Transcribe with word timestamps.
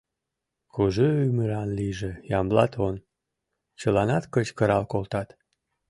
—Кужу 0.73 1.07
ӱмыран 1.25 1.69
лийже 1.77 2.11
Ямблат 2.39 2.73
он!— 2.87 2.95
чыланат 3.79 4.23
кычкырал 4.33 4.83
колтат. 4.91 5.29